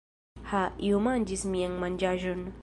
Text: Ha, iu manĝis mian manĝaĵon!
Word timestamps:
Ha, 0.51 0.61
iu 0.87 1.03
manĝis 1.09 1.45
mian 1.53 1.77
manĝaĵon! 1.85 2.45